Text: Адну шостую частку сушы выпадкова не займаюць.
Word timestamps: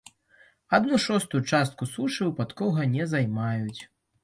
Адну 0.77 0.99
шостую 1.03 1.41
частку 1.51 1.83
сушы 1.93 2.23
выпадкова 2.31 2.89
не 2.97 3.09
займаюць. 3.15 3.81